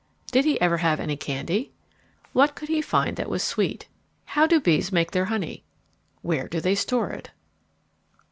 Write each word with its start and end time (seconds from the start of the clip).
Did 0.31 0.45
he 0.45 0.59
ever 0.59 0.77
have 0.77 0.99
any 0.99 1.15
candy? 1.15 1.73
What 2.33 2.55
could 2.55 2.69
he 2.69 2.81
find 2.81 3.17
that 3.17 3.29
was 3.29 3.43
sweet? 3.43 3.87
How 4.25 4.47
do 4.47 4.59
bees 4.59 4.91
make 4.91 5.11
their 5.11 5.25
honey? 5.25 5.63
Where 6.23 6.47
do 6.47 6.59
they 6.59 6.73
store 6.73 7.11
it? 7.11 7.29